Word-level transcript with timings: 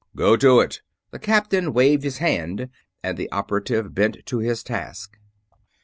"Go 0.15 0.35
to 0.35 0.59
it!" 0.61 0.81
The 1.11 1.19
captain 1.19 1.73
waved 1.73 2.03
his 2.03 2.17
hand 2.17 2.71
and 3.03 3.19
the 3.19 3.31
operative 3.31 3.93
bent 3.93 4.25
to 4.25 4.39
his 4.39 4.63
task. 4.63 5.19